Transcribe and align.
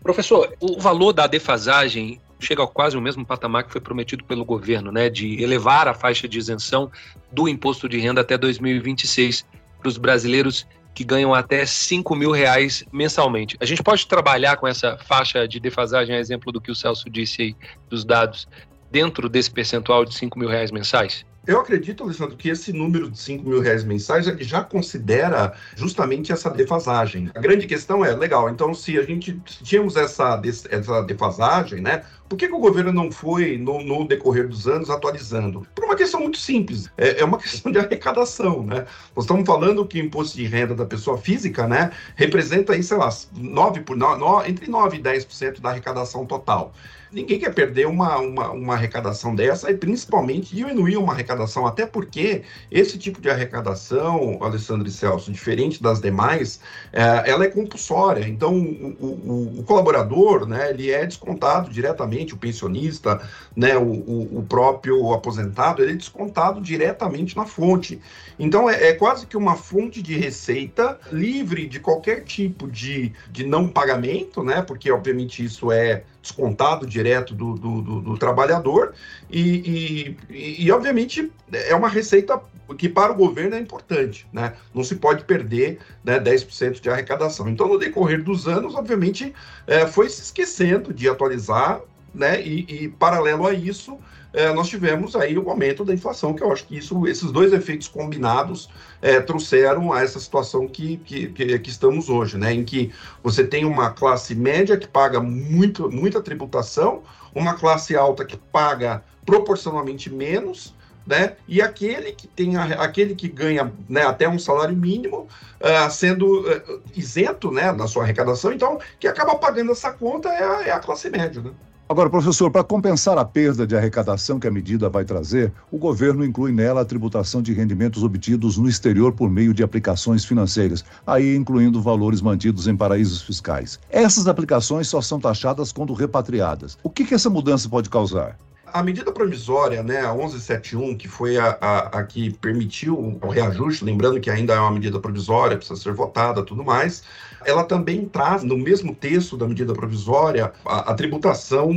Professor, 0.02 0.54
o 0.60 0.78
valor 0.80 1.12
da 1.12 1.26
defasagem 1.26 2.20
chega 2.40 2.62
ao 2.62 2.68
quase 2.68 2.96
o 2.96 3.00
mesmo 3.00 3.24
patamar 3.24 3.64
que 3.64 3.72
foi 3.72 3.80
prometido 3.80 4.24
pelo 4.24 4.44
governo, 4.44 4.92
né, 4.92 5.08
de 5.08 5.42
elevar 5.42 5.88
a 5.88 5.94
faixa 5.94 6.28
de 6.28 6.38
isenção 6.38 6.90
do 7.32 7.48
imposto 7.48 7.88
de 7.88 7.98
renda 7.98 8.20
até 8.20 8.36
2026 8.36 9.44
para 9.78 9.88
os 9.88 9.96
brasileiros 9.96 10.66
que 10.94 11.04
ganham 11.04 11.32
até 11.32 11.64
5 11.64 12.14
mil 12.16 12.32
reais 12.32 12.84
mensalmente. 12.92 13.56
A 13.60 13.64
gente 13.64 13.82
pode 13.82 14.06
trabalhar 14.06 14.56
com 14.56 14.66
essa 14.66 14.96
faixa 14.98 15.46
de 15.46 15.60
defasagem, 15.60 16.16
a 16.16 16.18
exemplo 16.18 16.50
do 16.52 16.60
que 16.60 16.72
o 16.72 16.74
Celso 16.74 17.08
disse 17.08 17.42
aí, 17.42 17.56
dos 17.88 18.04
dados, 18.04 18.48
dentro 18.90 19.28
desse 19.28 19.50
percentual 19.50 20.04
de 20.04 20.14
5 20.14 20.36
mil 20.38 20.48
reais 20.48 20.72
mensais? 20.72 21.24
Eu 21.48 21.60
acredito, 21.60 22.04
Alessandro, 22.04 22.36
que 22.36 22.50
esse 22.50 22.74
número 22.74 23.10
de 23.10 23.18
5 23.18 23.48
mil 23.48 23.58
reais 23.58 23.82
mensais 23.82 24.26
já 24.26 24.62
considera 24.62 25.54
justamente 25.74 26.30
essa 26.30 26.50
defasagem. 26.50 27.30
A 27.34 27.40
grande 27.40 27.66
questão 27.66 28.04
é, 28.04 28.14
legal, 28.14 28.50
então 28.50 28.74
se 28.74 28.98
a 28.98 29.02
gente 29.02 29.40
se 29.46 29.64
tínhamos 29.64 29.96
essa, 29.96 30.38
essa 30.68 31.00
defasagem, 31.00 31.80
né? 31.80 32.04
Por 32.28 32.36
que, 32.36 32.46
que 32.46 32.54
o 32.54 32.58
governo 32.58 32.92
não 32.92 33.10
foi, 33.10 33.56
no, 33.56 33.82
no, 33.82 34.06
decorrer 34.06 34.46
dos 34.46 34.68
anos, 34.68 34.90
atualizando? 34.90 35.66
Por 35.74 35.84
uma 35.84 35.96
questão 35.96 36.20
muito 36.20 36.38
simples, 36.38 36.90
é, 36.96 37.20
é, 37.20 37.24
uma 37.24 37.38
questão 37.40 37.72
de 37.72 37.78
arrecadação, 37.78 38.62
né? 38.62 38.86
Nós 39.16 39.24
estamos 39.24 39.46
falando 39.46 39.86
que 39.86 40.00
o 40.00 40.04
imposto 40.04 40.36
de 40.36 40.44
renda 40.44 40.74
da 40.74 40.84
pessoa 40.84 41.16
física, 41.16 41.66
né, 41.66 41.90
representa 42.16 42.74
aí, 42.74 42.82
sei 42.82 42.96
lá, 42.96 43.08
9 43.34 43.80
por, 43.80 43.96
9, 43.96 44.50
entre 44.50 44.68
9 44.68 44.98
e 44.98 45.00
10% 45.02 45.60
da 45.60 45.70
arrecadação 45.70 46.26
total. 46.26 46.74
Ninguém 47.10 47.38
quer 47.38 47.54
perder 47.54 47.86
uma, 47.86 48.18
uma, 48.18 48.50
uma, 48.50 48.74
arrecadação 48.74 49.34
dessa 49.34 49.70
e 49.70 49.76
principalmente 49.76 50.54
diminuir 50.54 50.98
uma 50.98 51.14
arrecadação, 51.14 51.66
até 51.66 51.86
porque 51.86 52.42
esse 52.70 52.98
tipo 52.98 53.20
de 53.20 53.30
arrecadação, 53.30 54.38
Alessandro 54.42 54.86
e 54.86 54.90
Celso, 54.90 55.32
diferente 55.32 55.82
das 55.82 56.00
demais, 56.00 56.60
é, 56.92 57.30
ela 57.30 57.44
é 57.44 57.48
compulsória. 57.48 58.28
Então, 58.28 58.54
o, 58.54 58.96
o, 59.00 59.60
o, 59.60 59.64
colaborador, 59.64 60.46
né, 60.46 60.70
ele 60.70 60.90
é 60.90 61.06
descontado 61.06 61.70
diretamente, 61.70 62.17
o 62.34 62.36
pensionista, 62.36 63.20
né, 63.56 63.76
o, 63.76 64.38
o, 64.38 64.46
próprio 64.48 65.12
aposentado, 65.12 65.82
ele 65.82 65.92
é 65.92 65.96
descontado 65.96 66.60
diretamente 66.60 67.36
na 67.36 67.46
fonte. 67.46 68.00
Então, 68.38 68.68
é, 68.68 68.88
é 68.88 68.92
quase 68.92 69.26
que 69.26 69.36
uma 69.36 69.56
fonte 69.56 70.02
de 70.02 70.16
receita 70.16 70.98
livre 71.12 71.66
de 71.66 71.80
qualquer 71.80 72.24
tipo 72.24 72.68
de, 72.68 73.12
de 73.30 73.44
não 73.44 73.68
pagamento, 73.68 74.42
né, 74.42 74.62
porque, 74.62 74.90
obviamente, 74.90 75.44
isso 75.44 75.70
é 75.72 76.02
descontado 76.20 76.86
direto 76.86 77.34
do, 77.34 77.54
do, 77.54 77.82
do, 77.82 78.00
do 78.00 78.18
trabalhador 78.18 78.92
e, 79.30 80.16
e, 80.28 80.64
e, 80.64 80.72
obviamente, 80.72 81.30
é 81.52 81.74
uma 81.74 81.88
receita 81.88 82.40
que 82.76 82.88
para 82.88 83.12
o 83.12 83.14
governo 83.14 83.56
é 83.56 83.58
importante, 83.58 84.26
né? 84.32 84.54
Não 84.74 84.84
se 84.84 84.96
pode 84.96 85.24
perder 85.24 85.78
né, 86.04 86.18
10% 86.18 86.80
de 86.80 86.90
arrecadação. 86.90 87.48
Então, 87.48 87.68
no 87.68 87.78
decorrer 87.78 88.22
dos 88.22 88.46
anos, 88.46 88.74
obviamente, 88.74 89.32
é, 89.66 89.86
foi 89.86 90.08
se 90.08 90.22
esquecendo 90.22 90.92
de 90.92 91.08
atualizar, 91.08 91.80
né? 92.14 92.40
E, 92.40 92.84
e 92.84 92.88
paralelo 92.88 93.46
a 93.46 93.52
isso, 93.52 93.98
é, 94.32 94.52
nós 94.52 94.68
tivemos 94.68 95.16
aí 95.16 95.38
o 95.38 95.48
aumento 95.48 95.84
da 95.84 95.94
inflação, 95.94 96.34
que 96.34 96.42
eu 96.42 96.52
acho 96.52 96.66
que 96.66 96.76
isso, 96.76 97.06
esses 97.06 97.32
dois 97.32 97.52
efeitos 97.52 97.88
combinados 97.88 98.68
é, 99.00 99.20
trouxeram 99.20 99.92
a 99.92 100.02
essa 100.02 100.20
situação 100.20 100.68
que, 100.68 100.98
que, 100.98 101.58
que, 101.58 101.70
estamos 101.70 102.10
hoje, 102.10 102.36
né? 102.36 102.52
Em 102.52 102.64
que 102.64 102.92
você 103.22 103.42
tem 103.42 103.64
uma 103.64 103.90
classe 103.90 104.34
média 104.34 104.76
que 104.76 104.86
paga 104.86 105.18
muito, 105.18 105.90
muita 105.90 106.20
tributação, 106.20 107.02
uma 107.34 107.54
classe 107.54 107.96
alta 107.96 108.24
que 108.24 108.36
paga 108.36 109.02
proporcionalmente 109.24 110.10
menos, 110.10 110.74
né? 111.06 111.36
E 111.48 111.62
aquele 111.62 112.12
que 112.12 112.26
tem 112.28 112.56
a, 112.56 112.64
aquele 112.82 113.14
que 113.14 113.28
ganha 113.28 113.72
né, 113.88 114.02
até 114.02 114.28
um 114.28 114.38
salário 114.38 114.76
mínimo 114.76 115.26
uh, 115.58 115.90
sendo 115.90 116.42
uh, 116.42 116.82
isento 116.94 117.50
né, 117.50 117.72
na 117.72 117.86
sua 117.86 118.02
arrecadação, 118.02 118.52
então 118.52 118.78
que 119.00 119.08
acaba 119.08 119.34
pagando 119.36 119.72
essa 119.72 119.90
conta 119.90 120.28
é 120.28 120.44
a, 120.44 120.68
é 120.68 120.70
a 120.70 120.78
classe 120.78 121.08
média, 121.08 121.40
né? 121.40 121.50
Agora, 121.90 122.10
professor, 122.10 122.50
para 122.50 122.62
compensar 122.62 123.16
a 123.16 123.24
perda 123.24 123.66
de 123.66 123.74
arrecadação 123.74 124.38
que 124.38 124.46
a 124.46 124.50
medida 124.50 124.90
vai 124.90 125.06
trazer, 125.06 125.50
o 125.72 125.78
governo 125.78 126.22
inclui 126.22 126.52
nela 126.52 126.82
a 126.82 126.84
tributação 126.84 127.40
de 127.40 127.54
rendimentos 127.54 128.02
obtidos 128.02 128.58
no 128.58 128.68
exterior 128.68 129.10
por 129.10 129.30
meio 129.30 129.54
de 129.54 129.62
aplicações 129.62 130.22
financeiras, 130.22 130.84
aí 131.06 131.34
incluindo 131.34 131.80
valores 131.80 132.20
mantidos 132.20 132.66
em 132.66 132.76
paraísos 132.76 133.22
fiscais. 133.22 133.80
Essas 133.88 134.28
aplicações 134.28 134.86
só 134.86 135.00
são 135.00 135.18
taxadas 135.18 135.72
quando 135.72 135.94
repatriadas. 135.94 136.76
O 136.82 136.90
que, 136.90 137.06
que 137.06 137.14
essa 137.14 137.30
mudança 137.30 137.70
pode 137.70 137.88
causar? 137.88 138.36
A 138.70 138.82
medida 138.82 139.10
provisória, 139.10 139.82
né, 139.82 140.04
a 140.04 140.12
1171, 140.12 140.94
que 140.94 141.08
foi 141.08 141.38
a, 141.38 141.56
a, 141.58 141.78
a, 142.00 142.04
que 142.04 142.30
permitiu 142.34 143.18
o 143.22 143.28
reajuste, 143.30 143.82
lembrando 143.82 144.20
que 144.20 144.28
ainda 144.28 144.52
é 144.52 144.60
uma 144.60 144.72
medida 144.72 145.00
provisória, 145.00 145.56
precisa 145.56 145.80
ser 145.80 145.94
votada 145.94 146.42
tudo 146.42 146.62
mais, 146.62 147.02
ela 147.44 147.64
também 147.64 148.06
traz 148.06 148.42
no 148.42 148.56
mesmo 148.56 148.94
texto 148.94 149.36
da 149.36 149.46
medida 149.46 149.72
provisória 149.72 150.52
a, 150.64 150.92
a 150.92 150.94
tributação 150.94 151.70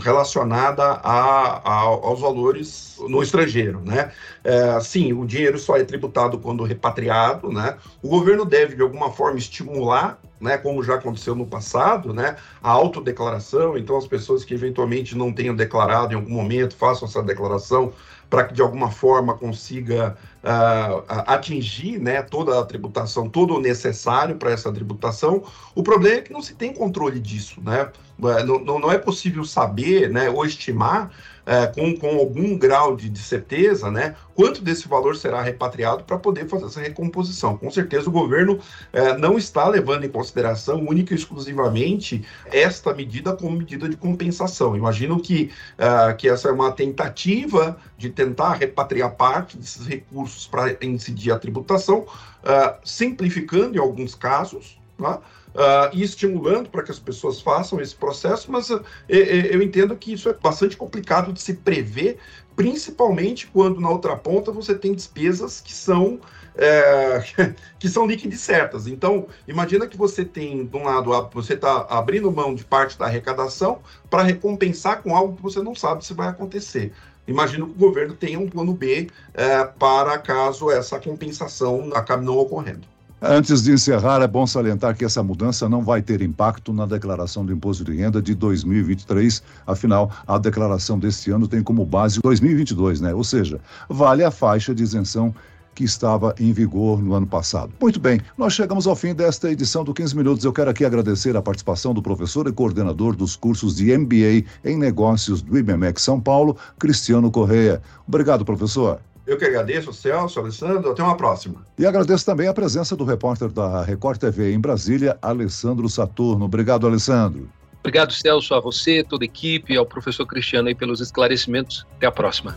relacionada 0.00 0.82
a, 1.02 1.60
aos 1.86 2.20
valores 2.20 2.96
no 3.08 3.22
estrangeiro, 3.22 3.80
né? 3.84 4.10
É, 4.42 4.80
sim, 4.80 5.12
o 5.12 5.24
dinheiro 5.26 5.58
só 5.58 5.76
é 5.76 5.84
tributado 5.84 6.38
quando 6.38 6.64
repatriado, 6.64 7.50
né? 7.50 7.76
O 8.02 8.08
governo 8.08 8.44
deve, 8.44 8.76
de 8.76 8.82
alguma 8.82 9.10
forma, 9.10 9.38
estimular 9.38 10.18
né, 10.40 10.58
como 10.58 10.82
já 10.82 10.96
aconteceu 10.96 11.34
no 11.34 11.46
passado, 11.46 12.12
né, 12.12 12.36
a 12.62 12.70
autodeclaração, 12.70 13.76
então 13.76 13.96
as 13.96 14.06
pessoas 14.06 14.44
que 14.44 14.54
eventualmente 14.54 15.16
não 15.16 15.32
tenham 15.32 15.54
declarado 15.54 16.12
em 16.12 16.16
algum 16.16 16.30
momento, 16.32 16.76
façam 16.76 17.08
essa 17.08 17.22
declaração 17.22 17.92
para 18.28 18.44
que 18.44 18.54
de 18.54 18.62
alguma 18.62 18.90
forma 18.90 19.34
consiga 19.34 20.16
uh, 20.42 21.04
atingir 21.26 21.98
né, 21.98 22.22
toda 22.22 22.58
a 22.58 22.64
tributação, 22.64 23.28
todo 23.28 23.54
o 23.54 23.60
necessário 23.60 24.36
para 24.36 24.50
essa 24.50 24.72
tributação. 24.72 25.44
O 25.74 25.82
problema 25.82 26.18
é 26.18 26.22
que 26.22 26.32
não 26.32 26.42
se 26.42 26.54
tem 26.54 26.72
controle 26.72 27.20
disso, 27.20 27.60
né? 27.62 27.90
Não, 28.18 28.78
não 28.78 28.90
é 28.90 28.96
possível 28.96 29.44
saber 29.44 30.08
né, 30.10 30.30
ou 30.30 30.44
estimar 30.44 31.10
é, 31.46 31.68
com, 31.68 31.96
com 31.96 32.18
algum 32.18 32.58
grau 32.58 32.96
de, 32.96 33.08
de, 33.08 33.20
certeza, 33.20 33.88
né, 33.88 34.16
quanto 34.34 34.60
desse 34.60 34.88
valor 34.88 35.16
será 35.16 35.40
repatriado 35.40 36.02
para 36.02 36.18
poder 36.18 36.48
fazer 36.48 36.66
essa 36.66 36.80
recomposição. 36.80 37.56
Com 37.56 37.70
certeza 37.70 38.08
o 38.08 38.12
governo 38.12 38.58
é, 38.92 39.16
não 39.16 39.38
está 39.38 39.68
levando 39.68 40.04
em 40.04 40.08
consideração 40.08 40.84
única 40.84 41.14
e 41.14 41.16
exclusivamente 41.16 42.24
esta 42.46 42.92
medida 42.92 43.32
como 43.34 43.56
medida 43.56 43.88
de 43.88 43.96
compensação. 43.96 44.76
Imagino 44.76 45.20
que, 45.20 45.52
é, 45.78 46.12
que 46.14 46.28
essa 46.28 46.48
é 46.48 46.52
uma 46.52 46.72
tentativa 46.72 47.78
de 47.96 48.10
tentar 48.10 48.54
repatriar 48.54 49.14
parte 49.14 49.56
desses 49.56 49.86
recursos 49.86 50.48
para 50.48 50.76
incidir 50.84 51.32
a 51.32 51.38
tributação, 51.38 52.06
é, 52.42 52.74
simplificando 52.84 53.76
em 53.76 53.80
alguns 53.80 54.16
casos, 54.16 54.78
tá? 54.98 55.20
Uh, 55.56 55.90
e 55.92 56.02
estimulando 56.02 56.68
para 56.68 56.82
que 56.82 56.90
as 56.90 56.98
pessoas 56.98 57.40
façam 57.40 57.80
esse 57.80 57.94
processo, 57.94 58.52
mas 58.52 58.70
uh, 58.70 58.84
eu 59.08 59.62
entendo 59.62 59.96
que 59.96 60.12
isso 60.12 60.28
é 60.28 60.34
bastante 60.34 60.76
complicado 60.76 61.32
de 61.32 61.40
se 61.40 61.54
prever, 61.54 62.18
principalmente 62.54 63.46
quando 63.46 63.80
na 63.80 63.90
outra 63.90 64.16
ponta 64.16 64.52
você 64.52 64.74
tem 64.74 64.94
despesas 64.94 65.60
que 65.60 65.72
são 65.72 66.20
é, 66.54 67.22
que 67.78 67.88
são 67.88 68.06
líquidas 68.06 68.40
certas. 68.40 68.86
Então, 68.86 69.26
imagina 69.46 69.86
que 69.86 69.96
você 69.96 70.24
tem, 70.24 70.64
de 70.64 70.76
um 70.76 70.84
lado, 70.84 71.30
você 71.32 71.54
está 71.54 71.86
abrindo 71.88 72.30
mão 72.30 72.54
de 72.54 72.64
parte 72.64 72.98
da 72.98 73.06
arrecadação 73.06 73.80
para 74.08 74.22
recompensar 74.22 75.02
com 75.02 75.14
algo 75.14 75.36
que 75.36 75.42
você 75.42 75.62
não 75.62 75.74
sabe 75.74 76.04
se 76.04 76.14
vai 76.14 76.28
acontecer. 76.28 76.92
Imagino 77.28 77.66
que 77.66 77.72
o 77.72 77.88
governo 77.88 78.14
tenha 78.14 78.38
um 78.38 78.48
plano 78.48 78.72
B 78.72 79.10
é, 79.34 79.64
para 79.64 80.16
caso 80.18 80.70
essa 80.70 80.98
compensação 80.98 81.90
acabe 81.92 82.24
não 82.24 82.38
ocorrendo. 82.38 82.86
Antes 83.20 83.62
de 83.62 83.72
encerrar, 83.72 84.20
é 84.20 84.26
bom 84.26 84.46
salientar 84.46 84.94
que 84.94 85.02
essa 85.02 85.22
mudança 85.22 85.66
não 85.70 85.82
vai 85.82 86.02
ter 86.02 86.20
impacto 86.20 86.70
na 86.70 86.84
declaração 86.84 87.46
do 87.46 87.52
imposto 87.52 87.82
de 87.82 87.96
renda 87.96 88.20
de 88.20 88.34
2023. 88.34 89.42
Afinal, 89.66 90.10
a 90.26 90.36
declaração 90.36 90.98
deste 90.98 91.30
ano 91.30 91.48
tem 91.48 91.62
como 91.62 91.86
base 91.86 92.20
2022, 92.20 93.00
né? 93.00 93.14
Ou 93.14 93.24
seja, 93.24 93.58
vale 93.88 94.22
a 94.22 94.30
faixa 94.30 94.74
de 94.74 94.82
isenção 94.82 95.34
que 95.74 95.82
estava 95.82 96.34
em 96.38 96.52
vigor 96.52 97.02
no 97.02 97.14
ano 97.14 97.26
passado. 97.26 97.72
Muito 97.80 97.98
bem, 97.98 98.20
nós 98.36 98.52
chegamos 98.52 98.86
ao 98.86 98.94
fim 98.94 99.14
desta 99.14 99.50
edição 99.50 99.82
do 99.82 99.94
15 99.94 100.14
Minutos. 100.14 100.44
Eu 100.44 100.52
quero 100.52 100.68
aqui 100.68 100.84
agradecer 100.84 101.34
a 101.36 101.42
participação 101.42 101.94
do 101.94 102.02
professor 102.02 102.46
e 102.46 102.52
coordenador 102.52 103.16
dos 103.16 103.34
cursos 103.34 103.76
de 103.76 103.96
MBA 103.96 104.44
em 104.62 104.76
Negócios 104.76 105.40
do 105.40 105.56
IBMEC 105.56 105.98
São 105.98 106.20
Paulo, 106.20 106.56
Cristiano 106.78 107.30
Correia. 107.30 107.80
Obrigado, 108.06 108.44
professor. 108.44 109.00
Eu 109.26 109.36
que 109.36 109.44
agradeço, 109.44 109.92
Celso, 109.92 110.38
Alessandro. 110.38 110.90
Até 110.90 111.02
uma 111.02 111.16
próxima. 111.16 111.66
E 111.76 111.84
agradeço 111.84 112.24
também 112.24 112.46
a 112.46 112.54
presença 112.54 112.94
do 112.94 113.04
repórter 113.04 113.48
da 113.48 113.82
Record 113.82 114.18
TV 114.18 114.52
em 114.52 114.60
Brasília, 114.60 115.18
Alessandro 115.20 115.88
Saturno. 115.88 116.44
Obrigado, 116.44 116.86
Alessandro. 116.86 117.50
Obrigado, 117.80 118.12
Celso, 118.12 118.54
a 118.54 118.60
você, 118.60 119.04
toda 119.04 119.24
a 119.24 119.26
equipe, 119.26 119.76
ao 119.76 119.86
professor 119.86 120.26
Cristiano 120.26 120.68
aí 120.68 120.74
pelos 120.74 121.00
esclarecimentos. 121.00 121.86
Até 121.96 122.06
a 122.06 122.12
próxima. 122.12 122.56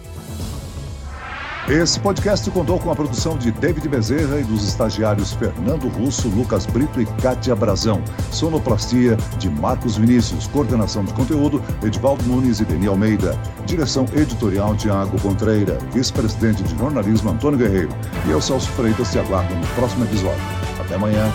Esse 1.70 2.00
podcast 2.00 2.50
contou 2.50 2.80
com 2.80 2.90
a 2.90 2.96
produção 2.96 3.38
de 3.38 3.52
David 3.52 3.88
Bezerra 3.88 4.40
e 4.40 4.44
dos 4.44 4.68
estagiários 4.68 5.34
Fernando 5.34 5.88
Russo, 5.88 6.28
Lucas 6.30 6.66
Brito 6.66 7.00
e 7.00 7.06
Kátia 7.22 7.56
Brazão. 7.56 8.02
Sonoplastia 8.32 9.16
de 9.38 9.52
Marcos 9.52 9.96
Vinícius. 9.96 10.48
Coordenação 10.48 11.06
de 11.06 11.14
conteúdo, 11.14 11.62
Edvaldo 11.84 12.24
Nunes 12.24 12.60
e 12.60 12.66
Deni 12.66 12.88
Almeida. 12.88 13.40
Direção 13.68 14.08
editorial, 14.16 14.76
Tiago 14.76 15.22
Contreira. 15.22 15.78
Vice-presidente 15.94 16.64
de 16.64 16.76
jornalismo, 16.76 17.30
Antônio 17.30 17.60
Guerreiro. 17.60 17.90
E 18.26 18.32
eu, 18.32 18.42
Celso 18.42 18.68
Freitas, 18.72 19.12
te 19.12 19.20
aguardo 19.20 19.54
no 19.54 19.68
próximo 19.76 20.06
episódio. 20.06 20.42
Até 20.80 20.96
amanhã. 20.96 21.32